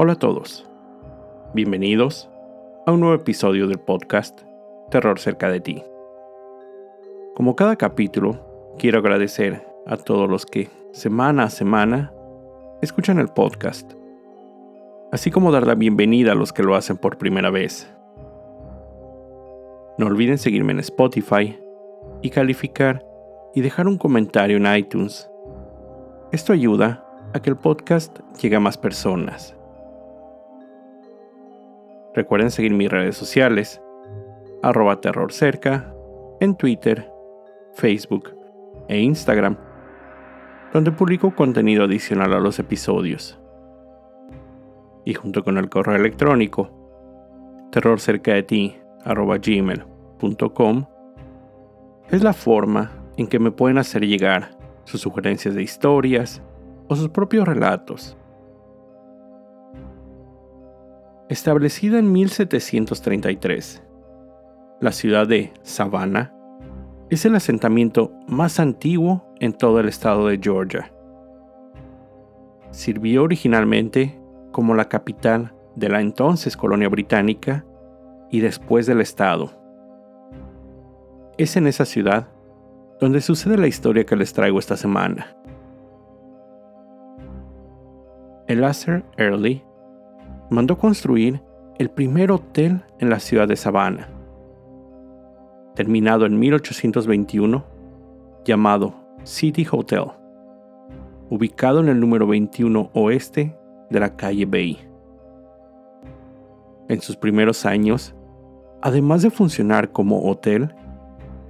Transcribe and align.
Hola 0.00 0.12
a 0.12 0.16
todos. 0.16 0.64
Bienvenidos 1.54 2.30
a 2.86 2.92
un 2.92 3.00
nuevo 3.00 3.16
episodio 3.16 3.66
del 3.66 3.80
podcast 3.80 4.42
Terror 4.92 5.18
cerca 5.18 5.50
de 5.50 5.58
ti. 5.58 5.82
Como 7.34 7.56
cada 7.56 7.74
capítulo, 7.74 8.76
quiero 8.78 9.00
agradecer 9.00 9.66
a 9.88 9.96
todos 9.96 10.30
los 10.30 10.46
que 10.46 10.70
semana 10.92 11.42
a 11.42 11.50
semana 11.50 12.12
escuchan 12.80 13.18
el 13.18 13.26
podcast, 13.26 13.90
así 15.10 15.32
como 15.32 15.50
dar 15.50 15.66
la 15.66 15.74
bienvenida 15.74 16.30
a 16.30 16.36
los 16.36 16.52
que 16.52 16.62
lo 16.62 16.76
hacen 16.76 16.96
por 16.96 17.18
primera 17.18 17.50
vez. 17.50 17.92
No 19.98 20.06
olviden 20.06 20.38
seguirme 20.38 20.74
en 20.74 20.78
Spotify 20.78 21.58
y 22.22 22.30
calificar 22.30 23.04
y 23.52 23.62
dejar 23.62 23.88
un 23.88 23.98
comentario 23.98 24.58
en 24.58 24.76
iTunes. 24.76 25.28
Esto 26.30 26.52
ayuda 26.52 27.04
a 27.34 27.42
que 27.42 27.50
el 27.50 27.56
podcast 27.56 28.16
llegue 28.40 28.54
a 28.54 28.60
más 28.60 28.78
personas. 28.78 29.57
Recuerden 32.18 32.50
seguir 32.50 32.74
mis 32.74 32.90
redes 32.90 33.16
sociales, 33.16 33.80
arroba 34.60 35.00
terrorcerca, 35.00 35.94
en 36.40 36.56
Twitter, 36.56 37.08
Facebook 37.74 38.34
e 38.88 38.98
Instagram, 38.98 39.56
donde 40.72 40.90
publico 40.90 41.32
contenido 41.36 41.84
adicional 41.84 42.32
a 42.32 42.40
los 42.40 42.58
episodios. 42.58 43.38
Y 45.04 45.14
junto 45.14 45.44
con 45.44 45.58
el 45.58 45.68
correo 45.68 45.94
electrónico, 45.94 47.68
terrorcerca 47.70 48.32
es 52.10 52.24
la 52.24 52.32
forma 52.32 52.90
en 53.16 53.28
que 53.28 53.38
me 53.38 53.52
pueden 53.52 53.78
hacer 53.78 54.04
llegar 54.04 54.58
sus 54.86 55.02
sugerencias 55.02 55.54
de 55.54 55.62
historias 55.62 56.42
o 56.88 56.96
sus 56.96 57.10
propios 57.10 57.46
relatos. 57.46 58.17
Establecida 61.28 61.98
en 61.98 62.10
1733, 62.10 63.82
la 64.80 64.92
ciudad 64.92 65.28
de 65.28 65.52
Savannah 65.60 66.32
es 67.10 67.26
el 67.26 67.34
asentamiento 67.34 68.14
más 68.26 68.58
antiguo 68.58 69.26
en 69.38 69.52
todo 69.52 69.78
el 69.80 69.88
estado 69.88 70.26
de 70.28 70.40
Georgia. 70.42 70.90
Sirvió 72.70 73.24
originalmente 73.24 74.18
como 74.52 74.74
la 74.74 74.88
capital 74.88 75.52
de 75.76 75.90
la 75.90 76.00
entonces 76.00 76.56
colonia 76.56 76.88
británica 76.88 77.66
y 78.30 78.40
después 78.40 78.86
del 78.86 79.02
estado. 79.02 79.52
Es 81.36 81.58
en 81.58 81.66
esa 81.66 81.84
ciudad 81.84 82.28
donde 83.00 83.20
sucede 83.20 83.58
la 83.58 83.66
historia 83.66 84.06
que 84.06 84.16
les 84.16 84.32
traigo 84.32 84.58
esta 84.58 84.78
semana. 84.78 85.36
El 88.46 88.60
Elazer 88.60 89.04
Early 89.18 89.67
mandó 90.50 90.78
construir 90.78 91.42
el 91.78 91.90
primer 91.90 92.32
hotel 92.32 92.82
en 92.98 93.10
la 93.10 93.20
ciudad 93.20 93.46
de 93.46 93.56
Savannah, 93.56 94.08
terminado 95.74 96.26
en 96.26 96.38
1821, 96.38 97.64
llamado 98.44 98.94
City 99.24 99.66
Hotel, 99.70 100.06
ubicado 101.30 101.80
en 101.80 101.88
el 101.88 102.00
número 102.00 102.26
21 102.26 102.90
oeste 102.94 103.56
de 103.90 104.00
la 104.00 104.16
calle 104.16 104.46
Bay. 104.46 104.78
En 106.88 107.00
sus 107.00 107.16
primeros 107.16 107.66
años, 107.66 108.14
además 108.80 109.22
de 109.22 109.30
funcionar 109.30 109.92
como 109.92 110.28
hotel, 110.28 110.74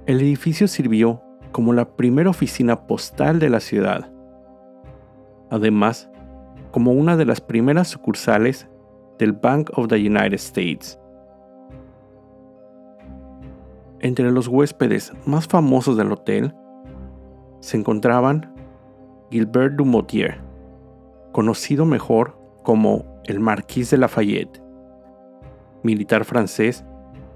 el 0.05 0.21
edificio 0.21 0.67
sirvió 0.67 1.21
como 1.51 1.73
la 1.73 1.95
primera 1.95 2.29
oficina 2.29 2.87
postal 2.87 3.39
de 3.39 3.49
la 3.49 3.59
ciudad. 3.59 4.11
Además, 5.49 6.09
como 6.71 6.91
una 6.91 7.15
de 7.17 7.25
las 7.25 7.41
primeras 7.41 7.87
sucursales 7.87 8.67
del 9.19 9.33
Bank 9.33 9.69
of 9.77 9.87
the 9.89 9.97
United 9.97 10.33
States. 10.33 10.99
Entre 13.99 14.31
los 14.31 14.47
huéspedes 14.47 15.13
más 15.25 15.47
famosos 15.47 15.97
del 15.97 16.11
hotel 16.11 16.55
se 17.59 17.77
encontraban 17.77 18.55
Gilbert 19.29 19.75
Dumotier, 19.75 20.39
conocido 21.33 21.85
mejor 21.85 22.39
como 22.63 23.05
el 23.25 23.39
Marquis 23.39 23.91
de 23.91 23.97
Lafayette, 23.97 24.61
militar 25.83 26.23
francés 26.23 26.85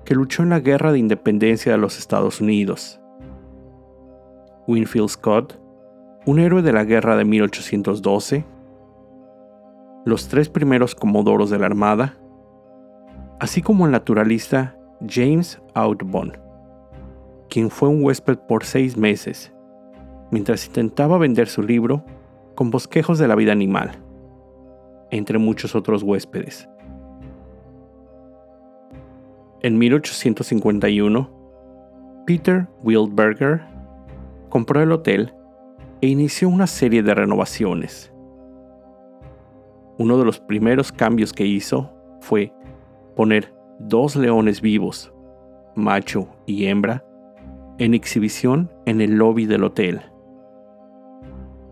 que 0.06 0.16
luchó 0.16 0.44
en 0.44 0.50
la 0.50 0.60
Guerra 0.60 0.92
de 0.92 1.00
Independencia 1.00 1.72
de 1.74 1.78
los 1.78 2.00
Estados 2.00 2.42
Unidos. 2.42 3.00
Winfield 4.68 5.10
Scott, 5.10 5.60
un 6.26 6.40
héroe 6.40 6.62
de 6.62 6.72
la 6.72 6.86
guerra 6.86 7.18
de 7.18 7.26
1812, 7.26 8.46
los 10.06 10.28
tres 10.28 10.50
primeros 10.50 10.96
comodoros 10.96 11.50
de 11.50 11.60
la 11.60 11.66
Armada, 11.66 12.18
así 13.40 13.62
como 13.62 13.86
el 13.86 13.92
naturalista 13.92 14.78
James 15.08 15.62
Audubon, 15.74 16.38
quien 17.50 17.70
fue 17.70 17.90
un 17.90 18.04
huésped 18.04 18.38
por 18.38 18.64
seis 18.66 18.98
meses, 18.98 19.54
mientras 20.32 20.66
intentaba 20.66 21.18
vender 21.18 21.48
su 21.48 21.62
libro 21.62 22.04
con 22.56 22.72
bosquejos 22.72 23.18
de 23.20 23.28
la 23.28 23.36
vida 23.36 23.52
animal, 23.52 23.92
entre 25.12 25.38
muchos 25.38 25.76
otros 25.76 26.04
huéspedes. 26.04 26.70
En 29.62 29.78
1851, 29.78 31.30
Peter 32.26 32.68
Wildberger 32.84 33.62
compró 34.50 34.82
el 34.82 34.92
hotel 34.92 35.34
e 36.02 36.08
inició 36.08 36.50
una 36.50 36.68
serie 36.68 37.02
de 37.02 37.14
renovaciones. 37.14 38.13
Uno 40.04 40.18
de 40.18 40.26
los 40.26 40.42
primeros 40.42 40.92
cambios 40.92 41.32
que 41.32 41.46
hizo 41.46 41.90
fue 42.20 42.54
poner 43.16 43.56
dos 43.80 44.18
leones 44.18 44.60
vivos, 44.60 45.14
macho 45.76 46.28
y 46.46 46.66
hembra, 46.66 47.06
en 47.78 47.94
exhibición 47.94 48.70
en 48.86 49.00
el 49.00 49.16
lobby 49.16 49.46
del 49.46 49.64
hotel. 49.64 50.02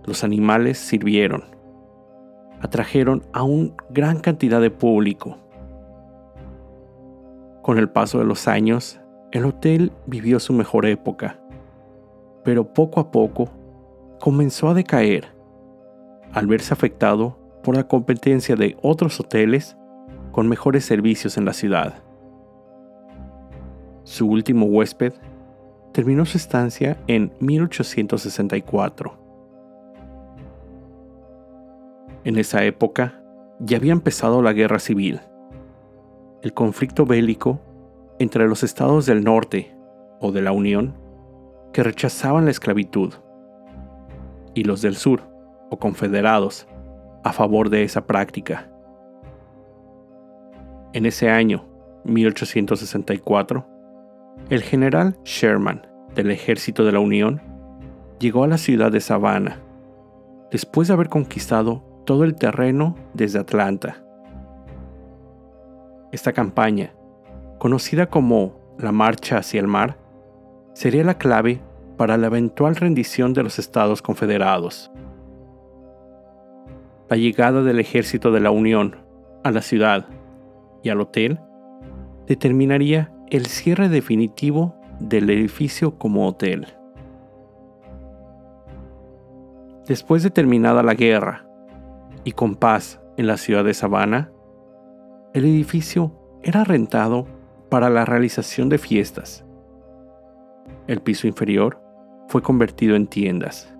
Los 0.05 0.23
animales 0.23 0.77
sirvieron, 0.77 1.43
atrajeron 2.61 3.21
a 3.33 3.43
una 3.43 3.73
gran 3.89 4.21
cantidad 4.21 4.61
de 4.61 4.71
público. 4.71 5.37
Con 7.61 7.77
el 7.79 7.89
paso 7.89 8.19
de 8.19 8.23
los 8.23 8.47
años, 8.47 9.01
el 9.33 9.43
hotel 9.43 9.91
vivió 10.07 10.39
su 10.39 10.53
mejor 10.53 10.85
época 10.85 11.37
pero 12.45 12.63
poco 12.63 13.01
a 13.01 13.11
poco 13.11 13.49
comenzó 14.21 14.69
a 14.69 14.73
decaer 14.73 15.27
al 16.31 16.47
verse 16.47 16.73
afectado 16.73 17.40
por 17.63 17.75
la 17.75 17.87
competencia 17.87 18.55
de 18.55 18.77
otros 18.81 19.19
hoteles 19.19 19.77
con 20.31 20.47
mejores 20.47 20.85
servicios 20.85 21.37
en 21.37 21.45
la 21.45 21.53
ciudad. 21.53 21.95
Su 24.03 24.27
último 24.27 24.65
huésped 24.65 25.13
terminó 25.91 26.25
su 26.25 26.37
estancia 26.37 26.97
en 27.07 27.33
1864. 27.39 29.17
En 32.23 32.37
esa 32.37 32.63
época 32.63 33.21
ya 33.59 33.77
había 33.77 33.93
empezado 33.93 34.41
la 34.41 34.53
guerra 34.53 34.79
civil, 34.79 35.21
el 36.41 36.53
conflicto 36.53 37.05
bélico 37.05 37.59
entre 38.19 38.47
los 38.47 38.63
estados 38.63 39.05
del 39.05 39.23
norte 39.23 39.75
o 40.19 40.31
de 40.31 40.41
la 40.41 40.51
Unión 40.51 40.95
que 41.73 41.83
rechazaban 41.83 42.45
la 42.45 42.51
esclavitud, 42.51 43.13
y 44.53 44.63
los 44.63 44.81
del 44.81 44.95
sur, 44.95 45.21
o 45.69 45.79
confederados, 45.79 46.67
a 47.23 47.33
favor 47.33 47.69
de 47.69 47.83
esa 47.83 48.05
práctica. 48.05 48.69
En 50.93 51.05
ese 51.05 51.29
año, 51.29 51.65
1864, 52.03 53.65
el 54.49 54.61
general 54.61 55.17
Sherman 55.23 55.87
del 56.15 56.31
Ejército 56.31 56.83
de 56.83 56.91
la 56.91 56.99
Unión 56.99 57.41
llegó 58.19 58.43
a 58.43 58.47
la 58.47 58.57
ciudad 58.57 58.91
de 58.91 58.99
Savannah, 58.99 59.59
después 60.51 60.87
de 60.87 60.93
haber 60.93 61.09
conquistado 61.09 61.83
todo 62.05 62.23
el 62.23 62.35
terreno 62.35 62.95
desde 63.13 63.39
Atlanta. 63.39 64.03
Esta 66.11 66.33
campaña, 66.33 66.93
conocida 67.57 68.07
como 68.07 68.59
la 68.77 68.91
Marcha 68.91 69.37
hacia 69.37 69.61
el 69.61 69.67
Mar, 69.67 69.97
sería 70.73 71.03
la 71.03 71.17
clave 71.17 71.61
para 71.97 72.17
la 72.17 72.27
eventual 72.27 72.75
rendición 72.75 73.33
de 73.33 73.43
los 73.43 73.59
Estados 73.59 74.01
Confederados. 74.01 74.90
La 77.11 77.17
llegada 77.17 77.61
del 77.61 77.79
ejército 77.79 78.31
de 78.31 78.39
la 78.39 78.49
Unión 78.49 78.95
a 79.43 79.51
la 79.51 79.61
ciudad 79.61 80.07
y 80.81 80.89
al 80.89 80.99
hotel 80.99 81.39
determinaría 82.25 83.13
el 83.29 83.45
cierre 83.45 83.87
definitivo 83.87 84.75
del 84.99 85.29
edificio 85.29 85.99
como 85.99 86.27
hotel. 86.27 86.65
Después 89.85 90.23
de 90.23 90.31
terminada 90.31 90.81
la 90.81 90.95
guerra 90.95 91.45
y 92.23 92.31
con 92.31 92.55
paz 92.55 92.99
en 93.17 93.27
la 93.27 93.37
ciudad 93.37 93.63
de 93.63 93.75
Savannah, 93.75 94.31
el 95.35 95.45
edificio 95.45 96.17
era 96.41 96.63
rentado 96.63 97.27
para 97.69 97.91
la 97.91 98.05
realización 98.05 98.69
de 98.69 98.79
fiestas 98.79 99.45
el 100.87 101.01
piso 101.01 101.27
inferior 101.27 101.81
fue 102.27 102.41
convertido 102.41 102.95
en 102.95 103.07
tiendas. 103.07 103.73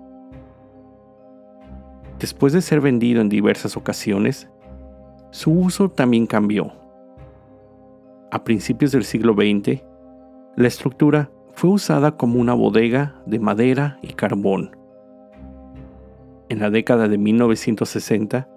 Después 2.18 2.52
de 2.52 2.62
ser 2.62 2.80
vendido 2.80 3.20
en 3.20 3.28
diversas 3.28 3.76
ocasiones, 3.76 4.48
su 5.30 5.50
uso 5.52 5.90
también 5.90 6.26
cambió. 6.26 6.72
A 8.30 8.44
principios 8.44 8.92
del 8.92 9.04
siglo 9.04 9.34
XX, 9.34 9.82
la 10.56 10.68
estructura 10.68 11.30
fue 11.54 11.70
usada 11.70 12.16
como 12.16 12.40
una 12.40 12.54
bodega 12.54 13.14
de 13.26 13.38
madera 13.38 13.98
y 14.02 14.14
carbón. 14.14 14.76
En 16.48 16.60
la 16.60 16.70
década 16.70 17.08
de 17.08 17.18
1960, 17.18 18.48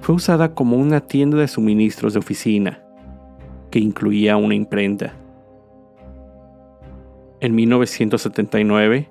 fue 0.00 0.14
usada 0.14 0.54
como 0.54 0.76
una 0.76 1.00
tienda 1.00 1.38
de 1.38 1.48
suministros 1.48 2.14
de 2.14 2.18
oficina, 2.18 2.82
que 3.70 3.78
incluía 3.78 4.36
una 4.36 4.54
imprenta. 4.54 5.14
En 7.40 7.54
1979, 7.54 9.08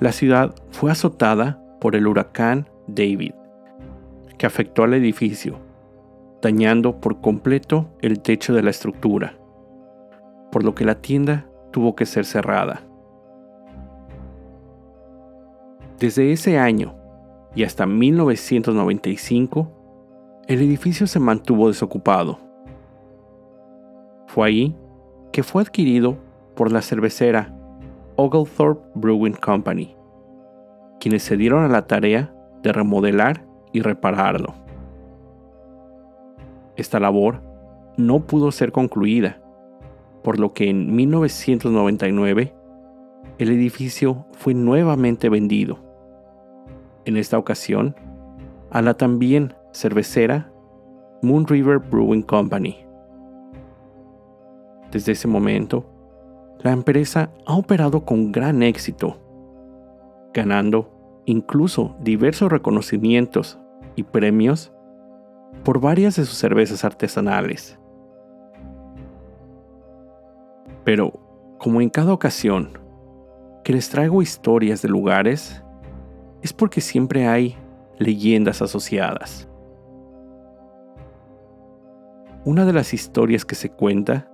la 0.00 0.12
ciudad 0.12 0.54
fue 0.70 0.90
azotada 0.90 1.62
por 1.80 1.96
el 1.96 2.06
huracán 2.06 2.68
David, 2.86 3.34
que 4.38 4.46
afectó 4.46 4.84
al 4.84 4.94
edificio, 4.94 5.58
dañando 6.40 7.00
por 7.00 7.20
completo 7.20 7.88
el 8.00 8.20
techo 8.20 8.54
de 8.54 8.62
la 8.62 8.70
estructura, 8.70 9.38
por 10.50 10.64
lo 10.64 10.74
que 10.74 10.84
la 10.84 10.96
tienda 10.96 11.46
tuvo 11.70 11.94
que 11.94 12.06
ser 12.06 12.24
cerrada. 12.24 12.82
Desde 15.98 16.32
ese 16.32 16.58
año 16.58 16.94
y 17.54 17.64
hasta 17.64 17.86
1995, 17.86 19.70
el 20.48 20.60
edificio 20.60 21.06
se 21.06 21.20
mantuvo 21.20 21.68
desocupado. 21.68 22.38
Fue 24.26 24.48
ahí 24.48 24.76
que 25.30 25.42
fue 25.42 25.62
adquirido 25.62 26.16
por 26.56 26.72
la 26.72 26.82
cervecera 26.82 27.54
Oglethorpe 28.16 28.82
Brewing 28.94 29.34
Company, 29.34 29.96
quienes 31.00 31.22
se 31.22 31.36
dieron 31.36 31.64
a 31.64 31.68
la 31.68 31.86
tarea 31.86 32.34
de 32.62 32.72
remodelar 32.72 33.44
y 33.72 33.80
repararlo. 33.80 34.54
Esta 36.76 37.00
labor 37.00 37.42
no 37.96 38.20
pudo 38.20 38.50
ser 38.52 38.72
concluida, 38.72 39.40
por 40.22 40.38
lo 40.38 40.52
que 40.52 40.70
en 40.70 40.94
1999 40.94 42.54
el 43.38 43.50
edificio 43.50 44.26
fue 44.32 44.54
nuevamente 44.54 45.28
vendido. 45.28 45.78
En 47.04 47.16
esta 47.16 47.38
ocasión, 47.38 47.96
a 48.70 48.80
la 48.80 48.94
también 48.94 49.54
cervecera 49.72 50.52
Moon 51.22 51.46
River 51.46 51.78
Brewing 51.78 52.22
Company. 52.22 52.78
Desde 54.90 55.12
ese 55.12 55.28
momento, 55.28 55.86
la 56.60 56.72
empresa 56.72 57.30
ha 57.46 57.56
operado 57.56 58.04
con 58.04 58.30
gran 58.30 58.62
éxito, 58.62 59.18
ganando 60.32 61.01
incluso 61.24 61.96
diversos 62.00 62.50
reconocimientos 62.50 63.58
y 63.96 64.02
premios 64.02 64.72
por 65.64 65.80
varias 65.80 66.16
de 66.16 66.24
sus 66.24 66.38
cervezas 66.38 66.84
artesanales. 66.84 67.78
Pero, 70.84 71.12
como 71.58 71.80
en 71.80 71.90
cada 71.90 72.12
ocasión 72.12 72.78
que 73.62 73.72
les 73.72 73.88
traigo 73.88 74.22
historias 74.22 74.82
de 74.82 74.88
lugares, 74.88 75.62
es 76.42 76.52
porque 76.52 76.80
siempre 76.80 77.28
hay 77.28 77.56
leyendas 77.98 78.62
asociadas. 78.62 79.48
Una 82.44 82.64
de 82.64 82.72
las 82.72 82.92
historias 82.92 83.44
que 83.44 83.54
se 83.54 83.70
cuenta 83.70 84.28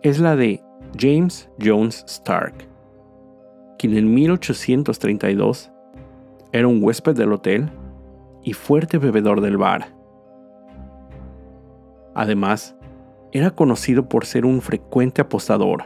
es 0.00 0.18
la 0.18 0.34
de 0.34 0.62
James 0.98 1.50
Jones 1.62 2.04
Stark, 2.06 2.54
quien 3.78 3.96
en 3.96 4.14
1832 4.14 5.71
era 6.52 6.68
un 6.68 6.82
huésped 6.82 7.16
del 7.16 7.32
hotel 7.32 7.70
y 8.42 8.52
fuerte 8.52 8.98
bebedor 8.98 9.40
del 9.40 9.56
bar. 9.56 9.94
Además, 12.14 12.76
era 13.32 13.50
conocido 13.50 14.08
por 14.08 14.26
ser 14.26 14.44
un 14.44 14.60
frecuente 14.60 15.22
apostador, 15.22 15.84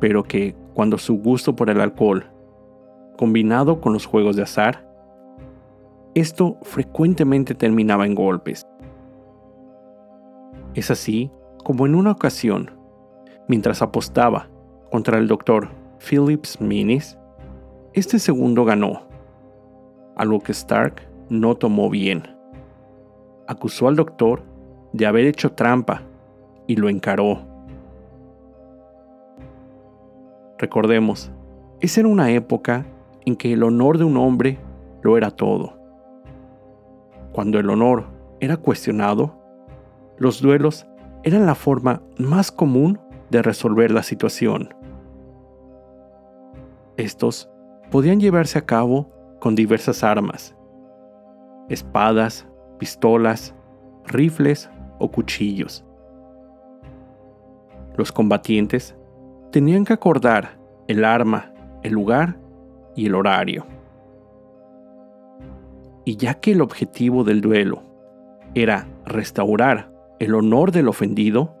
pero 0.00 0.22
que 0.22 0.56
cuando 0.72 0.96
su 0.96 1.18
gusto 1.18 1.54
por 1.54 1.68
el 1.68 1.80
alcohol, 1.80 2.24
combinado 3.18 3.82
con 3.82 3.92
los 3.92 4.06
juegos 4.06 4.36
de 4.36 4.44
azar, 4.44 4.88
esto 6.14 6.56
frecuentemente 6.62 7.54
terminaba 7.54 8.06
en 8.06 8.14
golpes. 8.14 8.66
Es 10.74 10.90
así 10.90 11.30
como 11.62 11.84
en 11.84 11.94
una 11.94 12.12
ocasión, 12.12 12.70
mientras 13.46 13.82
apostaba 13.82 14.48
contra 14.90 15.18
el 15.18 15.28
doctor 15.28 15.68
Phillips 15.98 16.60
Minis, 16.62 17.18
este 17.92 18.20
segundo 18.20 18.64
ganó, 18.64 19.02
algo 20.14 20.38
que 20.40 20.52
Stark 20.52 21.02
no 21.28 21.56
tomó 21.56 21.90
bien. 21.90 22.22
Acusó 23.48 23.88
al 23.88 23.96
doctor 23.96 24.44
de 24.92 25.06
haber 25.06 25.26
hecho 25.26 25.52
trampa 25.52 26.02
y 26.68 26.76
lo 26.76 26.88
encaró. 26.88 27.40
Recordemos, 30.58 31.32
esa 31.80 32.00
era 32.00 32.08
una 32.08 32.30
época 32.30 32.86
en 33.26 33.34
que 33.34 33.52
el 33.52 33.64
honor 33.64 33.98
de 33.98 34.04
un 34.04 34.16
hombre 34.18 34.58
lo 35.02 35.16
era 35.16 35.32
todo. 35.32 35.74
Cuando 37.32 37.58
el 37.58 37.70
honor 37.70 38.04
era 38.38 38.56
cuestionado, 38.56 39.34
los 40.16 40.40
duelos 40.40 40.86
eran 41.24 41.44
la 41.46 41.54
forma 41.56 42.02
más 42.18 42.52
común 42.52 43.00
de 43.30 43.42
resolver 43.42 43.90
la 43.90 44.02
situación. 44.02 44.74
Estos 46.96 47.49
podían 47.90 48.20
llevarse 48.20 48.58
a 48.58 48.66
cabo 48.66 49.08
con 49.40 49.54
diversas 49.54 50.04
armas, 50.04 50.54
espadas, 51.68 52.46
pistolas, 52.78 53.54
rifles 54.06 54.70
o 54.98 55.10
cuchillos. 55.10 55.84
Los 57.96 58.12
combatientes 58.12 58.96
tenían 59.50 59.84
que 59.84 59.92
acordar 59.92 60.58
el 60.88 61.04
arma, 61.04 61.52
el 61.82 61.92
lugar 61.92 62.38
y 62.94 63.06
el 63.06 63.14
horario. 63.14 63.66
Y 66.04 66.16
ya 66.16 66.34
que 66.34 66.52
el 66.52 66.60
objetivo 66.60 67.24
del 67.24 67.40
duelo 67.40 67.82
era 68.54 68.88
restaurar 69.04 69.92
el 70.18 70.34
honor 70.34 70.72
del 70.72 70.88
ofendido, 70.88 71.56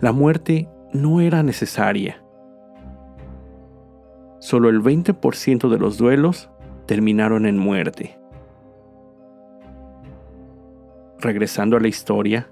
la 0.00 0.12
muerte 0.12 0.68
no 0.92 1.20
era 1.20 1.42
necesaria. 1.42 2.22
Solo 4.38 4.68
el 4.68 4.82
20% 4.82 5.68
de 5.68 5.78
los 5.78 5.98
duelos 5.98 6.50
terminaron 6.86 7.46
en 7.46 7.58
muerte. 7.58 8.18
Regresando 11.20 11.76
a 11.76 11.80
la 11.80 11.88
historia, 11.88 12.48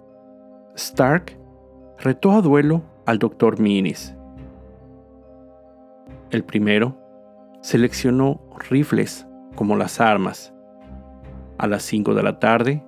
Stark 0.74 1.38
retó 1.98 2.32
a 2.32 2.42
duelo 2.42 2.82
al 3.06 3.18
Dr. 3.18 3.60
Minis. 3.60 4.14
El 6.30 6.44
primero 6.44 6.98
seleccionó 7.60 8.40
rifles 8.68 9.26
como 9.54 9.76
las 9.76 10.00
armas 10.00 10.52
a 11.58 11.66
las 11.66 11.82
5 11.84 12.14
de 12.14 12.22
la 12.22 12.38
tarde, 12.38 12.84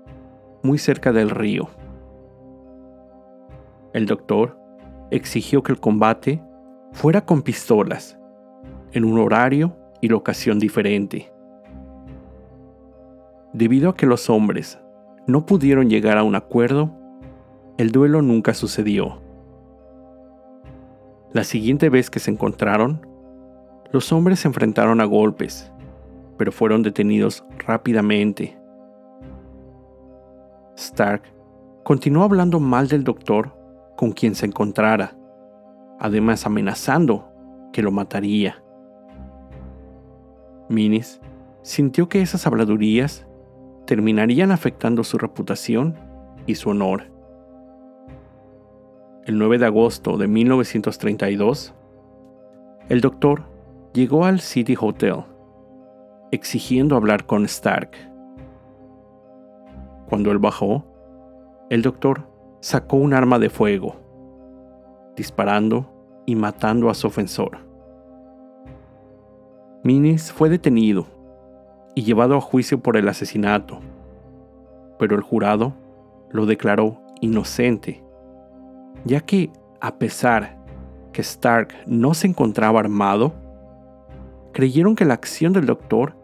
muy 0.62 0.78
cerca 0.78 1.12
del 1.12 1.30
río. 1.30 1.68
El 3.94 4.06
doctor 4.06 4.58
exigió 5.10 5.62
que 5.62 5.72
el 5.72 5.80
combate 5.80 6.42
fuera 6.92 7.24
con 7.24 7.42
pistolas, 7.42 8.17
en 8.92 9.04
un 9.04 9.18
horario 9.18 9.76
y 10.00 10.08
locación 10.08 10.58
diferente. 10.58 11.32
Debido 13.52 13.90
a 13.90 13.96
que 13.96 14.06
los 14.06 14.30
hombres 14.30 14.78
no 15.26 15.46
pudieron 15.46 15.88
llegar 15.90 16.18
a 16.18 16.22
un 16.22 16.34
acuerdo, 16.34 16.90
el 17.78 17.92
duelo 17.92 18.22
nunca 18.22 18.54
sucedió. 18.54 19.20
La 21.32 21.44
siguiente 21.44 21.90
vez 21.90 22.10
que 22.10 22.20
se 22.20 22.30
encontraron, 22.30 23.06
los 23.92 24.12
hombres 24.12 24.40
se 24.40 24.48
enfrentaron 24.48 25.00
a 25.00 25.04
golpes, 25.04 25.72
pero 26.36 26.52
fueron 26.52 26.82
detenidos 26.82 27.44
rápidamente. 27.66 28.58
Stark 30.76 31.22
continuó 31.84 32.22
hablando 32.22 32.60
mal 32.60 32.88
del 32.88 33.04
doctor 33.04 33.54
con 33.96 34.12
quien 34.12 34.34
se 34.34 34.46
encontrara, 34.46 35.16
además 35.98 36.46
amenazando 36.46 37.28
que 37.72 37.82
lo 37.82 37.90
mataría. 37.90 38.62
Minis 40.68 41.20
sintió 41.62 42.08
que 42.08 42.22
esas 42.22 42.46
habladurías 42.46 43.26
terminarían 43.86 44.50
afectando 44.50 45.04
su 45.04 45.18
reputación 45.18 45.96
y 46.46 46.54
su 46.56 46.70
honor. 46.70 47.04
El 49.24 49.38
9 49.38 49.58
de 49.58 49.66
agosto 49.66 50.16
de 50.16 50.26
1932, 50.26 51.74
el 52.88 53.00
doctor 53.00 53.42
llegó 53.92 54.24
al 54.24 54.40
City 54.40 54.74
Hotel, 54.80 55.24
exigiendo 56.30 56.96
hablar 56.96 57.26
con 57.26 57.44
Stark. 57.44 57.90
Cuando 60.08 60.30
él 60.30 60.38
bajó, 60.38 60.84
el 61.68 61.82
doctor 61.82 62.26
sacó 62.60 62.96
un 62.96 63.12
arma 63.12 63.38
de 63.38 63.50
fuego, 63.50 63.96
disparando 65.16 66.22
y 66.24 66.34
matando 66.34 66.88
a 66.88 66.94
su 66.94 67.06
ofensor. 67.06 67.67
Minis 69.84 70.32
fue 70.32 70.48
detenido 70.48 71.06
y 71.94 72.02
llevado 72.02 72.36
a 72.36 72.40
juicio 72.40 72.80
por 72.80 72.96
el 72.96 73.08
asesinato, 73.08 73.78
pero 74.98 75.14
el 75.14 75.22
jurado 75.22 75.72
lo 76.30 76.46
declaró 76.46 77.00
inocente, 77.20 78.02
ya 79.04 79.20
que 79.20 79.50
a 79.80 79.96
pesar 79.96 80.58
que 81.12 81.22
Stark 81.22 81.74
no 81.86 82.14
se 82.14 82.26
encontraba 82.26 82.80
armado, 82.80 83.32
creyeron 84.52 84.96
que 84.96 85.04
la 85.04 85.14
acción 85.14 85.52
del 85.52 85.66
doctor 85.66 86.16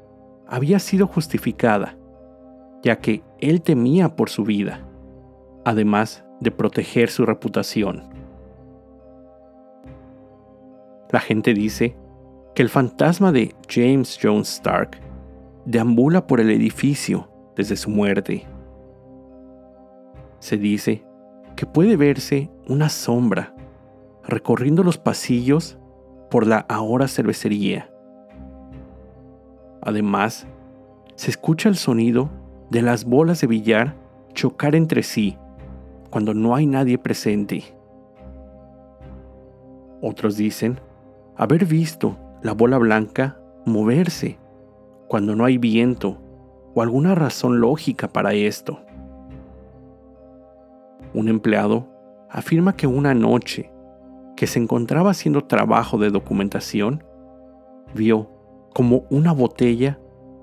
había 0.49 0.81
sido 0.81 1.07
justificada, 1.07 1.97
ya 2.83 2.97
que 2.97 3.23
él 3.39 3.63
temía 3.63 4.17
por 4.17 4.31
su 4.31 4.43
vida, 4.43 4.81
además 5.65 6.25
de 6.41 6.51
proteger 6.51 7.09
su 7.09 7.25
reputación. 7.25 8.03
La 11.11 11.21
gente 11.21 11.55
dice 11.55 11.97
que 12.55 12.63
el 12.63 12.69
fantasma 12.69 13.33
de 13.33 13.55
James 13.69 14.19
Jones 14.23 14.49
Stark 14.49 15.01
deambula 15.65 16.27
por 16.27 16.41
el 16.41 16.51
edificio 16.51 17.29
desde 17.57 17.77
su 17.77 17.91
muerte. 17.91 18.47
Se 20.39 20.57
dice 20.57 21.05
que 21.57 21.67
puede 21.67 21.97
verse 21.97 22.51
una 22.69 22.89
sombra 22.89 23.55
recorriendo 24.23 24.83
los 24.83 24.99
pasillos 24.99 25.79
por 26.31 26.47
la 26.47 26.59
ahora 26.69 27.09
cervecería. 27.09 27.91
Además, 29.83 30.47
se 31.17 31.31
escucha 31.31 31.69
el 31.69 31.77
sonido 31.77 32.31
de 32.71 32.83
las 32.83 33.05
bolas 33.05 33.41
de 33.41 33.47
billar 33.47 33.95
chocar 34.33 34.75
entre 34.75 35.03
sí 35.03 35.37
cuando 36.11 36.35
no 36.35 36.55
hay 36.55 36.67
nadie 36.67 36.99
presente. 36.99 37.65
Otros 40.01 40.37
dicen 40.37 40.79
haber 41.37 41.65
visto 41.65 42.17
la 42.45 42.53
bola 42.53 42.77
blanca 42.77 43.41
moverse 43.65 44.39
cuando 45.09 45.35
no 45.35 45.47
hay 45.47 45.57
viento 45.57 46.21
o 46.75 46.83
alguna 46.83 47.15
razón 47.15 47.59
lógica 47.59 48.09
para 48.09 48.35
esto. 48.35 48.81
Un 51.15 51.29
empleado 51.29 51.89
afirma 52.29 52.77
que 52.77 52.87
una 52.87 53.15
noche 53.15 53.73
que 54.37 54.47
se 54.47 54.59
encontraba 54.59 55.13
haciendo 55.13 55.45
trabajo 55.45 55.97
de 55.97 56.11
documentación, 56.11 57.03
vio 57.95 58.31
como 58.75 59.07
una 59.09 59.33
botella 59.33 59.99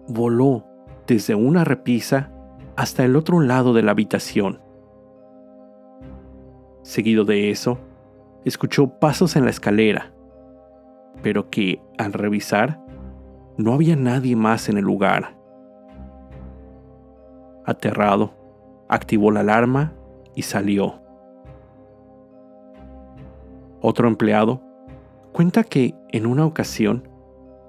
voló 0.08 0.65
desde 1.05 1.36
una 1.36 1.63
repisa 1.65 2.31
hasta 2.77 3.05
el 3.05 3.15
otro 3.15 3.41
lado 3.41 3.74
de 3.74 3.84
la 3.84 3.91
habitación. 3.91 4.60
Seguido 6.81 7.25
de 7.25 7.51
eso, 7.51 7.77
escuchó 8.43 8.98
pasos 9.00 9.36
en 9.36 9.43
la 9.43 9.51
escalera, 9.51 10.13
pero 11.22 11.50
que, 11.50 11.82
al 11.98 12.13
revisar, 12.13 12.80
no 13.58 13.74
había 13.74 13.96
nadie 13.96 14.36
más 14.36 14.70
en 14.70 14.77
el 14.77 14.86
lugar. 14.86 15.38
Aterrado, 17.65 18.34
activó 18.89 19.32
la 19.32 19.41
alarma 19.41 19.94
y 20.36 20.41
salió. 20.41 21.01
Otro 23.82 24.08
empleado 24.08 24.62
cuenta 25.32 25.63
que 25.63 25.96
en 26.10 26.25
una 26.25 26.46
ocasión 26.46 27.08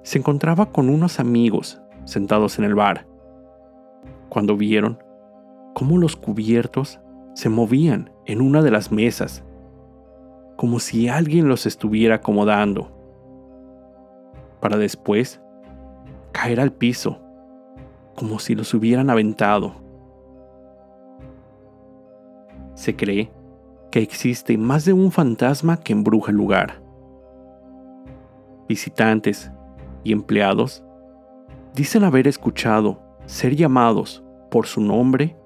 se 0.03 0.19
encontraba 0.19 0.73
con 0.73 0.89
unos 0.89 1.21
amigos 1.21 1.81
sentados 2.05 2.59
en 2.59 2.65
el 2.65 2.75
bar, 2.75 3.07
cuando 4.29 4.57
vieron 4.57 4.99
cómo 5.75 5.99
los 5.99 6.17
cubiertos 6.17 7.01
se 7.35 7.49
movían 7.49 8.11
en 8.27 8.41
una 8.41 8.63
de 8.63 8.71
las 8.71 8.91
mesas, 8.91 9.45
como 10.57 10.81
si 10.81 11.09
alguien 11.09 11.49
los 11.49 11.67
estuviera 11.67 12.17
acomodando, 12.17 12.92
para 14.62 14.78
después 14.78 15.42
caer 16.31 16.61
al 16.61 16.73
piso, 16.73 17.19
como 18.14 18.38
si 18.38 18.54
los 18.54 18.73
hubieran 18.73 19.11
aventado. 19.11 19.75
Se 22.75 22.95
cree 22.95 23.33
que 23.90 23.99
existe 23.99 24.57
más 24.57 24.85
de 24.85 24.92
un 24.92 25.11
fantasma 25.11 25.78
que 25.78 25.92
embruja 25.92 26.31
el 26.31 26.37
lugar. 26.37 26.81
Visitantes 28.69 29.50
y 30.04 30.12
empleados 30.12 30.85
dicen 31.75 32.04
haber 32.04 32.28
escuchado 32.28 33.02
ser 33.26 33.57
llamados 33.57 34.23
por 34.49 34.66
su 34.66 34.81
nombre 34.81 35.37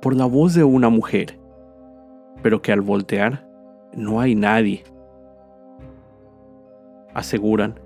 por 0.00 0.16
la 0.16 0.24
voz 0.24 0.54
de 0.54 0.64
una 0.64 0.88
mujer, 0.88 1.38
pero 2.42 2.62
que 2.62 2.72
al 2.72 2.80
voltear 2.80 3.46
no 3.94 4.20
hay 4.20 4.34
nadie. 4.34 4.84
Aseguran 7.12 7.83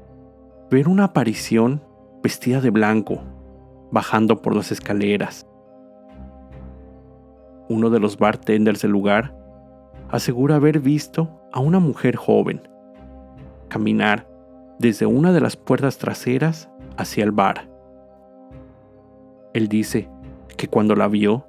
ver 0.70 0.88
una 0.88 1.04
aparición 1.04 1.82
vestida 2.22 2.60
de 2.60 2.70
blanco 2.70 3.22
bajando 3.90 4.42
por 4.42 4.54
las 4.54 4.70
escaleras. 4.70 5.46
Uno 7.68 7.90
de 7.90 8.00
los 8.00 8.18
bartenders 8.18 8.82
del 8.82 8.90
lugar 8.90 9.34
asegura 10.10 10.56
haber 10.56 10.80
visto 10.80 11.40
a 11.52 11.60
una 11.60 11.78
mujer 11.78 12.16
joven 12.16 12.68
caminar 13.68 14.28
desde 14.78 15.06
una 15.06 15.32
de 15.32 15.40
las 15.40 15.56
puertas 15.56 15.98
traseras 15.98 16.70
hacia 16.96 17.24
el 17.24 17.32
bar. 17.32 17.68
Él 19.52 19.68
dice 19.68 20.08
que 20.56 20.68
cuando 20.68 20.94
la 20.94 21.08
vio, 21.08 21.46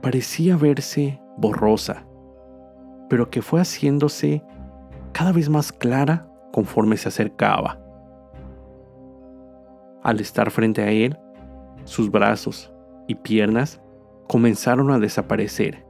parecía 0.00 0.56
verse 0.56 1.20
borrosa, 1.36 2.06
pero 3.08 3.30
que 3.30 3.42
fue 3.42 3.60
haciéndose 3.60 4.44
cada 5.12 5.32
vez 5.32 5.48
más 5.48 5.72
clara 5.72 6.28
conforme 6.52 6.96
se 6.96 7.08
acercaba. 7.08 7.79
Al 10.02 10.20
estar 10.20 10.50
frente 10.50 10.82
a 10.82 10.90
él, 10.90 11.18
sus 11.84 12.10
brazos 12.10 12.72
y 13.06 13.14
piernas 13.14 13.80
comenzaron 14.28 14.90
a 14.90 14.98
desaparecer. 14.98 15.84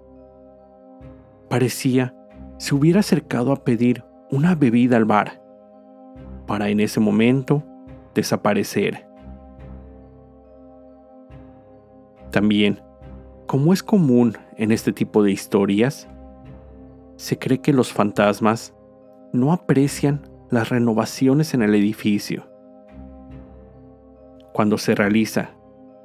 Parecía 1.49 2.14
se 2.59 2.75
hubiera 2.75 3.00
acercado 3.00 3.52
a 3.52 3.64
pedir 3.64 4.05
una 4.31 4.55
bebida 4.55 4.97
al 4.99 5.07
bar, 5.07 5.43
para 6.47 6.69
en 6.69 6.81
ese 6.81 7.00
momento 7.00 7.62
desaparecer. 8.14 9.07
También, 12.31 12.81
como 13.47 13.73
es 13.73 13.83
común 13.83 14.37
en 14.57 14.73
este 14.73 14.93
tipo 14.93 15.23
de 15.23 15.33
historias, 15.33 16.07
se 17.17 17.38
cree 17.38 17.61
que 17.61 17.73
los 17.73 17.93
fantasmas 17.93 18.75
no 19.33 19.52
aprecian 19.52 20.29
las 20.50 20.69
renovaciones 20.69 21.55
en 21.55 21.62
el 21.62 21.75
edificio. 21.75 22.50
Cuando 24.61 24.76
se 24.76 24.95
realiza 24.95 25.52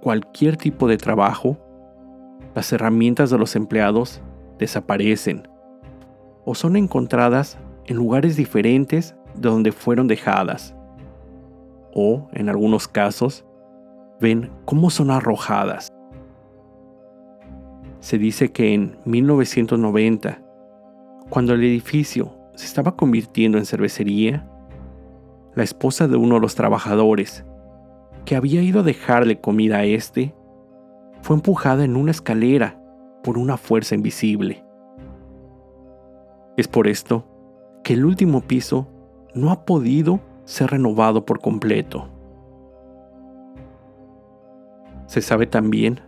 cualquier 0.01 0.55
tipo 0.55 0.87
de 0.87 0.95
trabajo, 0.95 1.57
las 2.55 2.71
herramientas 2.71 3.29
de 3.29 3.37
los 3.37 3.53
empleados 3.57 4.21
desaparecen 4.57 5.45
o 6.45 6.55
son 6.55 6.77
encontradas 6.77 7.57
en 7.85 7.97
lugares 7.97 8.37
diferentes 8.37 9.13
de 9.35 9.49
donde 9.49 9.73
fueron 9.73 10.07
dejadas. 10.07 10.73
O, 11.93 12.29
en 12.31 12.47
algunos 12.47 12.87
casos, 12.87 13.45
ven 14.21 14.49
cómo 14.63 14.89
son 14.89 15.11
arrojadas. 15.11 15.89
Se 17.99 18.17
dice 18.17 18.53
que 18.53 18.73
en 18.73 18.97
1990, 19.03 20.41
cuando 21.29 21.55
el 21.55 21.61
edificio 21.61 22.33
se 22.53 22.67
estaba 22.67 22.95
convirtiendo 22.95 23.57
en 23.57 23.65
cervecería, 23.65 24.49
la 25.55 25.63
esposa 25.63 26.07
de 26.07 26.15
uno 26.15 26.35
de 26.35 26.41
los 26.41 26.55
trabajadores, 26.55 27.43
que 28.25 28.35
había 28.35 28.61
ido 28.61 28.79
a 28.79 28.83
dejarle 28.83 29.39
comida 29.39 29.77
a 29.77 29.85
este, 29.85 30.35
fue 31.21 31.35
empujada 31.35 31.83
en 31.83 31.95
una 31.95 32.11
escalera 32.11 32.81
por 33.23 33.37
una 33.37 33.57
fuerza 33.57 33.95
invisible. 33.95 34.63
Es 36.57 36.67
por 36.67 36.87
esto 36.87 37.25
que 37.83 37.93
el 37.93 38.05
último 38.05 38.41
piso 38.41 38.87
no 39.33 39.51
ha 39.51 39.65
podido 39.65 40.19
ser 40.45 40.71
renovado 40.71 41.25
por 41.25 41.39
completo. 41.39 42.09
Se 45.07 45.21
sabe 45.21 45.45
también 45.45 46.01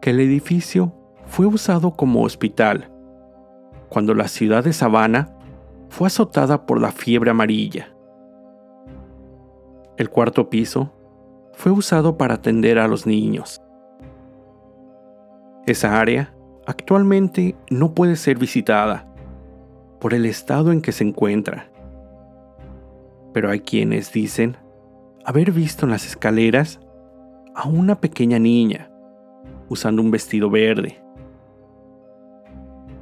que 0.00 0.10
el 0.10 0.20
edificio 0.20 0.92
fue 1.26 1.46
usado 1.46 1.92
como 1.92 2.22
hospital 2.22 2.90
cuando 3.88 4.14
la 4.14 4.28
ciudad 4.28 4.64
de 4.64 4.72
Savannah 4.72 5.36
fue 5.88 6.08
azotada 6.08 6.66
por 6.66 6.80
la 6.80 6.92
fiebre 6.92 7.30
amarilla. 7.30 7.94
El 9.96 10.10
cuarto 10.10 10.50
piso 10.50 10.92
fue 11.56 11.72
usado 11.72 12.16
para 12.16 12.34
atender 12.34 12.78
a 12.78 12.86
los 12.86 13.04
niños. 13.04 13.60
Esa 15.66 15.98
área 15.98 16.32
actualmente 16.66 17.56
no 17.68 17.92
puede 17.92 18.14
ser 18.14 18.38
visitada 18.38 19.08
por 19.98 20.14
el 20.14 20.24
estado 20.24 20.70
en 20.70 20.80
que 20.80 20.92
se 20.92 21.02
encuentra 21.02 21.70
pero 23.36 23.50
hay 23.50 23.60
quienes 23.60 24.14
dicen 24.14 24.56
haber 25.26 25.52
visto 25.52 25.84
en 25.84 25.90
las 25.90 26.06
escaleras 26.06 26.80
a 27.54 27.68
una 27.68 28.00
pequeña 28.00 28.38
niña 28.38 28.90
usando 29.68 30.00
un 30.00 30.10
vestido 30.10 30.48
verde. 30.48 31.02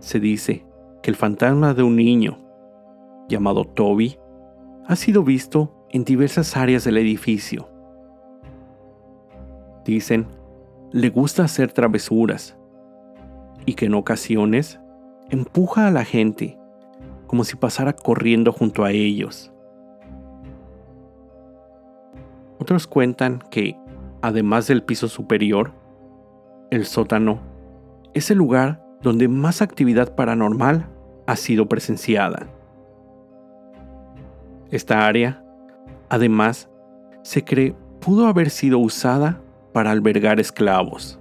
Se 0.00 0.18
dice 0.18 0.66
que 1.04 1.10
el 1.10 1.14
fantasma 1.14 1.72
de 1.72 1.84
un 1.84 1.94
niño, 1.94 2.36
llamado 3.28 3.64
Toby, 3.64 4.18
ha 4.88 4.96
sido 4.96 5.22
visto 5.22 5.86
en 5.90 6.02
diversas 6.02 6.56
áreas 6.56 6.82
del 6.82 6.96
edificio. 6.96 7.68
Dicen, 9.84 10.26
le 10.92 11.10
gusta 11.10 11.44
hacer 11.44 11.72
travesuras 11.72 12.56
y 13.66 13.74
que 13.74 13.86
en 13.86 13.94
ocasiones 13.94 14.80
empuja 15.30 15.86
a 15.86 15.90
la 15.90 16.04
gente 16.04 16.58
como 17.26 17.44
si 17.44 17.56
pasara 17.56 17.94
corriendo 17.94 18.52
junto 18.52 18.84
a 18.84 18.92
ellos. 18.92 19.52
Otros 22.58 22.86
cuentan 22.86 23.40
que, 23.50 23.76
además 24.22 24.66
del 24.66 24.82
piso 24.82 25.08
superior, 25.08 25.72
el 26.70 26.86
sótano 26.86 27.40
es 28.14 28.30
el 28.30 28.38
lugar 28.38 28.82
donde 29.02 29.28
más 29.28 29.60
actividad 29.60 30.14
paranormal 30.14 30.86
ha 31.26 31.36
sido 31.36 31.68
presenciada. 31.68 32.46
Esta 34.70 35.06
área, 35.06 35.44
además, 36.08 36.70
se 37.22 37.44
cree 37.44 37.74
pudo 38.00 38.26
haber 38.26 38.50
sido 38.50 38.78
usada 38.78 39.40
para 39.74 39.90
albergar 39.90 40.38
esclavos. 40.38 41.18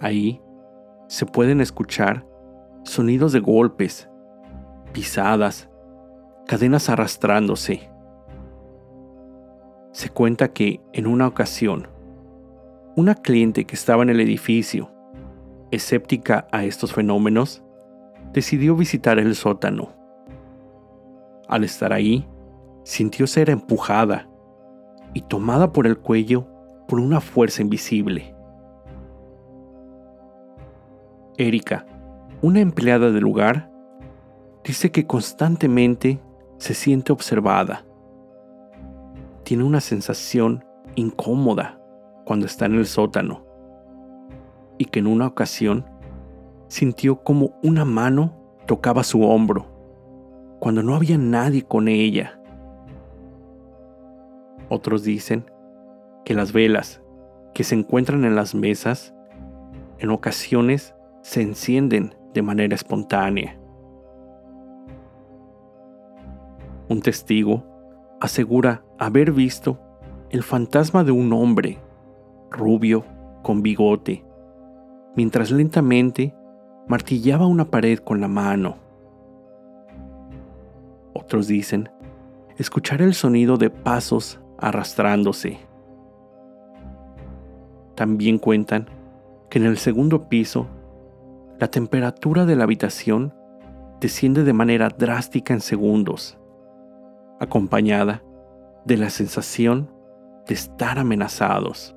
Ahí 0.00 0.40
se 1.06 1.26
pueden 1.26 1.60
escuchar 1.60 2.26
sonidos 2.82 3.32
de 3.32 3.40
golpes, 3.40 4.08
pisadas, 4.94 5.68
cadenas 6.46 6.88
arrastrándose. 6.88 7.90
Se 9.92 10.08
cuenta 10.08 10.54
que 10.54 10.80
en 10.94 11.06
una 11.06 11.26
ocasión, 11.26 11.88
una 12.96 13.16
cliente 13.16 13.66
que 13.66 13.74
estaba 13.74 14.02
en 14.02 14.08
el 14.08 14.20
edificio, 14.20 14.90
escéptica 15.70 16.48
a 16.52 16.64
estos 16.64 16.94
fenómenos, 16.94 17.62
decidió 18.32 18.74
visitar 18.76 19.18
el 19.18 19.34
sótano. 19.34 19.90
Al 21.48 21.64
estar 21.64 21.92
ahí, 21.92 22.26
sintió 22.82 23.26
ser 23.26 23.50
empujada 23.50 24.26
y 25.12 25.20
tomada 25.20 25.70
por 25.70 25.86
el 25.86 25.98
cuello 25.98 26.46
por 26.92 27.00
una 27.00 27.22
fuerza 27.22 27.62
invisible. 27.62 28.34
Erika, 31.38 31.86
una 32.42 32.60
empleada 32.60 33.10
del 33.10 33.22
lugar, 33.22 33.72
dice 34.62 34.90
que 34.90 35.06
constantemente 35.06 36.20
se 36.58 36.74
siente 36.74 37.10
observada. 37.10 37.86
Tiene 39.42 39.64
una 39.64 39.80
sensación 39.80 40.66
incómoda 40.94 41.80
cuando 42.26 42.44
está 42.44 42.66
en 42.66 42.74
el 42.74 42.84
sótano 42.84 43.42
y 44.76 44.84
que 44.84 44.98
en 44.98 45.06
una 45.06 45.28
ocasión 45.28 45.86
sintió 46.68 47.24
como 47.24 47.58
una 47.62 47.86
mano 47.86 48.36
tocaba 48.66 49.02
su 49.02 49.22
hombro 49.22 49.66
cuando 50.60 50.82
no 50.82 50.94
había 50.94 51.16
nadie 51.16 51.62
con 51.62 51.88
ella. 51.88 52.38
Otros 54.68 55.04
dicen 55.04 55.50
que 56.24 56.34
las 56.34 56.52
velas 56.52 57.02
que 57.54 57.64
se 57.64 57.74
encuentran 57.74 58.24
en 58.24 58.34
las 58.34 58.54
mesas 58.54 59.14
en 59.98 60.10
ocasiones 60.10 60.94
se 61.22 61.42
encienden 61.42 62.14
de 62.34 62.42
manera 62.42 62.74
espontánea. 62.74 63.58
Un 66.88 67.00
testigo 67.00 67.64
asegura 68.20 68.84
haber 68.98 69.32
visto 69.32 69.78
el 70.30 70.42
fantasma 70.42 71.04
de 71.04 71.12
un 71.12 71.32
hombre 71.32 71.78
rubio 72.50 73.04
con 73.42 73.62
bigote, 73.62 74.24
mientras 75.16 75.50
lentamente 75.50 76.34
martillaba 76.88 77.46
una 77.46 77.70
pared 77.70 77.98
con 77.98 78.20
la 78.20 78.28
mano. 78.28 78.76
Otros 81.14 81.46
dicen 81.46 81.90
escuchar 82.58 83.02
el 83.02 83.14
sonido 83.14 83.56
de 83.56 83.70
pasos 83.70 84.40
arrastrándose. 84.58 85.58
También 87.94 88.38
cuentan 88.38 88.86
que 89.50 89.58
en 89.58 89.66
el 89.66 89.78
segundo 89.78 90.28
piso 90.28 90.66
la 91.58 91.68
temperatura 91.68 92.46
de 92.46 92.56
la 92.56 92.64
habitación 92.64 93.34
desciende 94.00 94.44
de 94.44 94.52
manera 94.52 94.88
drástica 94.88 95.54
en 95.54 95.60
segundos, 95.60 96.38
acompañada 97.38 98.22
de 98.84 98.96
la 98.96 99.10
sensación 99.10 99.90
de 100.46 100.54
estar 100.54 100.98
amenazados. 100.98 101.94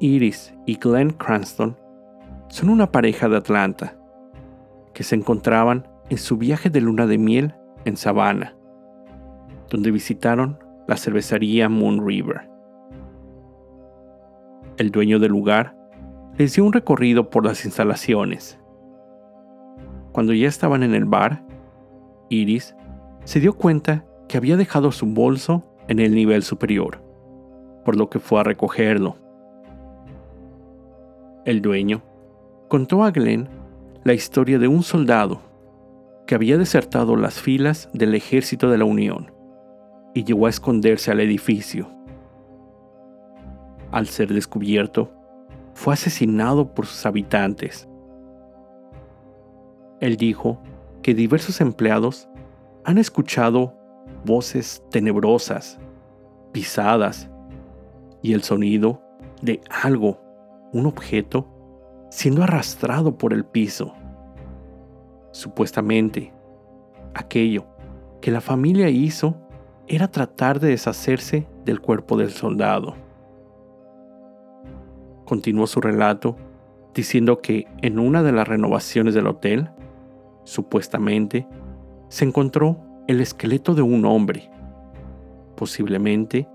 Iris 0.00 0.54
y 0.66 0.76
Glenn 0.76 1.10
Cranston 1.10 1.76
son 2.48 2.70
una 2.70 2.90
pareja 2.90 3.28
de 3.28 3.36
Atlanta 3.36 3.96
que 4.94 5.04
se 5.04 5.14
encontraban 5.14 5.86
en 6.08 6.18
su 6.18 6.36
viaje 6.36 6.70
de 6.70 6.80
luna 6.80 7.06
de 7.06 7.18
miel 7.18 7.54
en 7.84 7.96
Savannah 7.96 8.56
donde 9.70 9.90
visitaron 9.90 10.58
la 10.86 10.96
cervecería 10.96 11.68
Moon 11.68 12.06
River. 12.06 12.49
El 14.80 14.90
dueño 14.92 15.18
del 15.18 15.32
lugar 15.32 15.76
les 16.38 16.54
dio 16.54 16.64
un 16.64 16.72
recorrido 16.72 17.28
por 17.28 17.44
las 17.44 17.66
instalaciones. 17.66 18.58
Cuando 20.12 20.32
ya 20.32 20.48
estaban 20.48 20.82
en 20.82 20.94
el 20.94 21.04
bar, 21.04 21.44
Iris 22.30 22.74
se 23.24 23.40
dio 23.40 23.52
cuenta 23.52 24.06
que 24.26 24.38
había 24.38 24.56
dejado 24.56 24.90
su 24.90 25.04
bolso 25.04 25.66
en 25.88 25.98
el 25.98 26.14
nivel 26.14 26.42
superior, 26.42 27.04
por 27.84 27.94
lo 27.94 28.08
que 28.08 28.20
fue 28.20 28.40
a 28.40 28.42
recogerlo. 28.42 29.18
El 31.44 31.60
dueño 31.60 32.00
contó 32.68 33.04
a 33.04 33.10
Glenn 33.10 33.50
la 34.04 34.14
historia 34.14 34.58
de 34.58 34.68
un 34.68 34.82
soldado 34.82 35.42
que 36.26 36.34
había 36.34 36.56
desertado 36.56 37.16
las 37.16 37.38
filas 37.38 37.90
del 37.92 38.14
ejército 38.14 38.70
de 38.70 38.78
la 38.78 38.86
Unión 38.86 39.30
y 40.14 40.24
llegó 40.24 40.46
a 40.46 40.48
esconderse 40.48 41.10
al 41.10 41.20
edificio. 41.20 41.99
Al 43.92 44.06
ser 44.06 44.32
descubierto, 44.32 45.10
fue 45.74 45.94
asesinado 45.94 46.74
por 46.74 46.86
sus 46.86 47.06
habitantes. 47.06 47.88
Él 50.00 50.16
dijo 50.16 50.60
que 51.02 51.14
diversos 51.14 51.60
empleados 51.60 52.28
han 52.84 52.98
escuchado 52.98 53.74
voces 54.24 54.82
tenebrosas, 54.90 55.78
pisadas 56.52 57.28
y 58.22 58.32
el 58.32 58.42
sonido 58.42 59.02
de 59.42 59.60
algo, 59.82 60.20
un 60.72 60.86
objeto, 60.86 61.46
siendo 62.10 62.42
arrastrado 62.42 63.16
por 63.16 63.32
el 63.32 63.44
piso. 63.44 63.94
Supuestamente, 65.32 66.32
aquello 67.14 67.66
que 68.20 68.30
la 68.30 68.40
familia 68.40 68.88
hizo 68.88 69.36
era 69.86 70.08
tratar 70.08 70.60
de 70.60 70.68
deshacerse 70.68 71.46
del 71.64 71.80
cuerpo 71.80 72.16
del 72.16 72.30
soldado. 72.30 72.94
Continuó 75.30 75.68
su 75.68 75.80
relato 75.80 76.36
diciendo 76.92 77.40
que 77.40 77.68
en 77.82 78.00
una 78.00 78.24
de 78.24 78.32
las 78.32 78.48
renovaciones 78.48 79.14
del 79.14 79.28
hotel, 79.28 79.70
supuestamente, 80.42 81.46
se 82.08 82.24
encontró 82.24 82.80
el 83.06 83.20
esqueleto 83.20 83.76
de 83.76 83.82
un 83.82 84.04
hombre, 84.04 84.50
posiblemente 85.54 86.48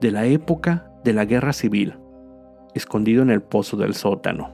de 0.00 0.10
la 0.10 0.26
época 0.26 0.90
de 1.04 1.12
la 1.12 1.26
guerra 1.26 1.52
civil, 1.52 1.94
escondido 2.74 3.22
en 3.22 3.30
el 3.30 3.40
pozo 3.40 3.76
del 3.76 3.94
sótano. 3.94 4.50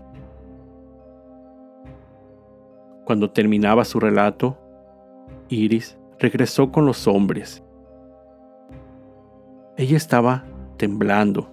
Cuando 3.07 3.31
terminaba 3.31 3.87
su 3.87 3.99
relato, 3.99 4.59
Iris 5.49 5.97
regresó 6.19 6.71
con 6.71 6.85
los 6.85 7.07
hombres 7.07 7.65
ella 9.77 9.97
estaba 9.97 10.45
temblando. 10.77 11.51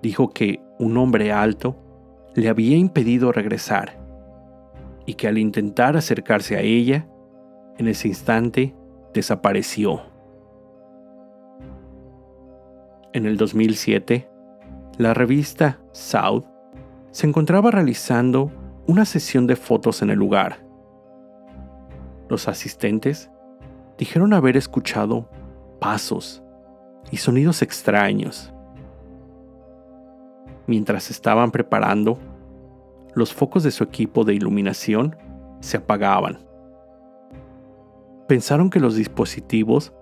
Dijo 0.00 0.30
que 0.30 0.62
un 0.80 0.96
hombre 0.96 1.30
alto 1.30 1.76
le 2.34 2.48
había 2.48 2.76
impedido 2.76 3.32
regresar 3.32 4.00
y 5.04 5.14
que 5.14 5.28
al 5.28 5.36
intentar 5.36 5.96
acercarse 5.96 6.56
a 6.56 6.60
ella, 6.60 7.06
en 7.76 7.86
ese 7.86 8.08
instante 8.08 8.74
desapareció. 9.12 10.00
En 13.12 13.26
el 13.26 13.36
2007, 13.36 14.30
la 14.96 15.12
revista 15.12 15.80
South 15.92 16.44
se 17.10 17.26
encontraba 17.26 17.70
realizando 17.70 18.50
una 18.86 19.04
sesión 19.04 19.46
de 19.46 19.56
fotos 19.56 20.00
en 20.00 20.08
el 20.08 20.18
lugar. 20.18 20.64
Los 22.30 22.48
asistentes 22.48 23.30
dijeron 23.98 24.32
haber 24.32 24.56
escuchado 24.56 25.28
pasos 25.78 26.42
y 27.10 27.18
sonidos 27.18 27.60
extraños. 27.60 28.54
Mientras 30.70 31.10
estaban 31.10 31.50
preparando, 31.50 32.16
los 33.16 33.34
focos 33.34 33.64
de 33.64 33.72
su 33.72 33.82
equipo 33.82 34.22
de 34.22 34.34
iluminación 34.34 35.16
se 35.58 35.78
apagaban. 35.78 36.38
Pensaron 38.28 38.70
que 38.70 38.78
los 38.78 38.94
dispositivos 38.94 39.92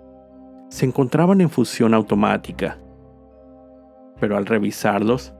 se 0.68 0.84
encontraban 0.84 1.40
en 1.40 1.48
fusión 1.48 1.94
automática, 1.94 2.76
pero 4.20 4.36
al 4.36 4.44
revisarlos, 4.44 5.32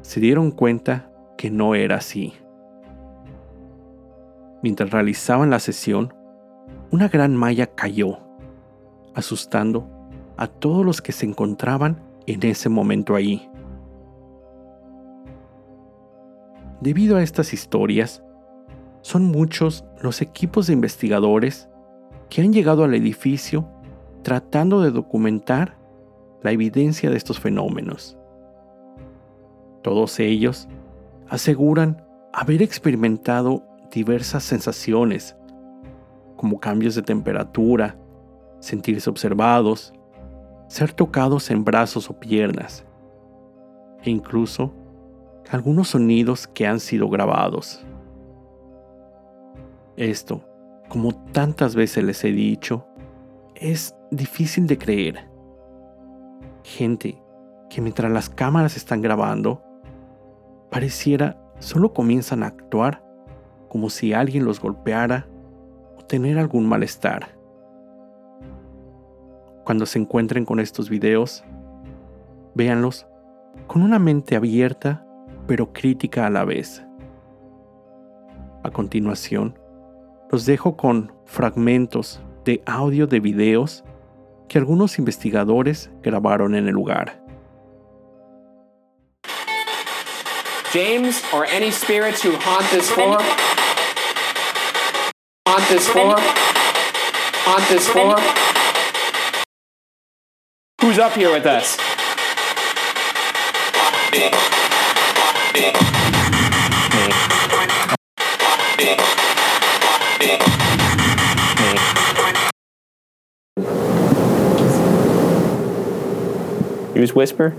se 0.00 0.20
dieron 0.20 0.52
cuenta 0.52 1.10
que 1.36 1.50
no 1.50 1.74
era 1.74 1.96
así. 1.96 2.32
Mientras 4.62 4.92
realizaban 4.92 5.50
la 5.50 5.58
sesión, 5.58 6.14
una 6.92 7.08
gran 7.08 7.34
malla 7.34 7.66
cayó, 7.66 8.20
asustando 9.12 9.88
a 10.36 10.46
todos 10.46 10.86
los 10.86 11.02
que 11.02 11.10
se 11.10 11.26
encontraban 11.26 12.00
en 12.28 12.46
ese 12.46 12.68
momento 12.68 13.16
ahí. 13.16 13.48
Debido 16.82 17.16
a 17.16 17.22
estas 17.22 17.52
historias, 17.52 18.24
son 19.02 19.22
muchos 19.22 19.84
los 20.00 20.20
equipos 20.20 20.66
de 20.66 20.72
investigadores 20.72 21.68
que 22.28 22.42
han 22.42 22.52
llegado 22.52 22.82
al 22.82 22.92
edificio 22.94 23.68
tratando 24.24 24.80
de 24.80 24.90
documentar 24.90 25.78
la 26.42 26.50
evidencia 26.50 27.08
de 27.08 27.16
estos 27.16 27.38
fenómenos. 27.38 28.18
Todos 29.82 30.18
ellos 30.18 30.68
aseguran 31.28 32.04
haber 32.32 32.62
experimentado 32.62 33.62
diversas 33.92 34.42
sensaciones, 34.42 35.36
como 36.34 36.58
cambios 36.58 36.96
de 36.96 37.02
temperatura, 37.02 37.96
sentirse 38.58 39.08
observados, 39.08 39.92
ser 40.66 40.92
tocados 40.92 41.48
en 41.52 41.62
brazos 41.62 42.10
o 42.10 42.18
piernas, 42.18 42.84
e 44.02 44.10
incluso 44.10 44.72
algunos 45.50 45.88
sonidos 45.88 46.46
que 46.46 46.66
han 46.66 46.80
sido 46.80 47.08
grabados. 47.08 47.84
Esto, 49.96 50.42
como 50.88 51.12
tantas 51.32 51.74
veces 51.74 52.04
les 52.04 52.24
he 52.24 52.32
dicho, 52.32 52.86
es 53.54 53.94
difícil 54.10 54.66
de 54.66 54.78
creer. 54.78 55.28
Gente 56.64 57.22
que 57.68 57.80
mientras 57.80 58.10
las 58.10 58.28
cámaras 58.28 58.76
están 58.76 59.02
grabando, 59.02 59.62
pareciera 60.70 61.38
solo 61.58 61.92
comienzan 61.92 62.42
a 62.42 62.46
actuar 62.48 63.04
como 63.68 63.88
si 63.88 64.12
alguien 64.12 64.44
los 64.44 64.60
golpeara 64.60 65.26
o 65.96 66.04
tener 66.04 66.38
algún 66.38 66.66
malestar. 66.66 67.38
Cuando 69.64 69.86
se 69.86 69.98
encuentren 69.98 70.44
con 70.44 70.60
estos 70.60 70.90
videos, 70.90 71.44
véanlos 72.54 73.06
con 73.66 73.82
una 73.82 73.98
mente 73.98 74.36
abierta 74.36 75.06
pero 75.46 75.72
crítica 75.72 76.26
a 76.26 76.30
la 76.30 76.44
vez. 76.44 76.82
A 78.64 78.70
continuación, 78.70 79.58
los 80.30 80.46
dejo 80.46 80.76
con 80.76 81.12
fragmentos 81.26 82.20
de 82.44 82.62
audio 82.66 83.06
de 83.06 83.20
videos 83.20 83.84
que 84.48 84.58
algunos 84.58 84.98
investigadores 84.98 85.90
grabaron 86.02 86.54
en 86.54 86.68
el 86.68 86.74
lugar. 86.74 87.22
James 90.72 91.22
or 91.34 91.44
any 91.46 91.70
spirits 91.70 92.22
who 92.22 92.32
haunt 92.32 92.64
this 92.70 92.90
floor? 92.90 93.18
Haunt 95.46 95.68
this 95.68 95.86
floor? 95.88 96.16
Haunt 97.44 97.68
this 97.68 97.88
floor? 97.88 98.18
Who's 100.80 100.98
up 100.98 101.12
here 101.12 101.30
with 101.30 101.44
us? 101.44 101.76
Use 116.94 117.14
whisper? 117.14 117.54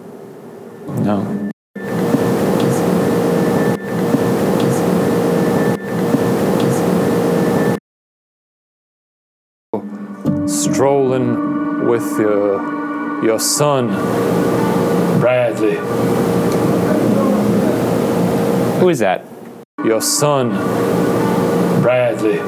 No. 0.87 1.51
Strolling 10.47 11.87
with 11.87 12.17
your, 12.17 13.23
your 13.23 13.39
son, 13.39 13.89
Bradley. 15.19 16.32
Who 18.83 18.89
is 18.89 18.99
that? 18.99 19.21
Your 19.85 20.01
son, 20.01 20.49
Bradley. 21.81 22.41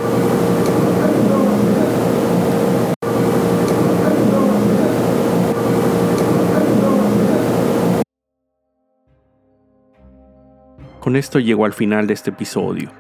Con 11.00 11.16
esto 11.16 11.40
llego 11.40 11.64
al 11.64 11.72
final 11.72 12.06
de 12.06 12.16
este 12.16 12.32
episodio. 12.32 12.92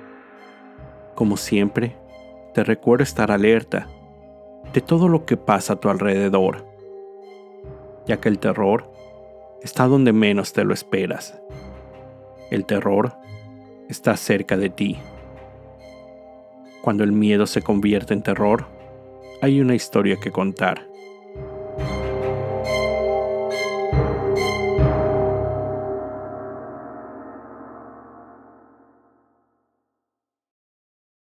Como 1.16 1.36
siempre, 1.36 1.98
te 2.54 2.64
recuerdo 2.64 3.04
estar 3.04 3.32
alerta 3.32 3.90
de 4.72 4.80
todo 4.80 5.10
lo 5.10 5.26
que 5.26 5.36
pasa 5.36 5.74
a 5.74 5.76
tu 5.82 5.90
alrededor, 5.90 6.66
ya 8.08 8.22
que 8.22 8.30
el 8.30 8.40
terror 8.40 8.90
está 9.62 9.88
donde 9.88 10.14
menos 10.14 10.54
te 10.54 10.64
lo 10.64 10.74
esperas. 10.74 11.38
El 12.50 12.66
terror 12.66 13.25
está 13.90 14.18
cerca 14.18 14.58
de 14.58 14.70
ti. 14.70 14.98
Cuando 16.82 17.04
el 17.04 17.12
miedo 17.12 17.48
se 17.48 17.62
convierte 17.62 18.14
en 18.14 18.22
terror, 18.22 18.68
hay 19.42 19.60
una 19.60 19.76
historia 19.76 20.18
que 20.18 20.32
contar. 20.32 20.88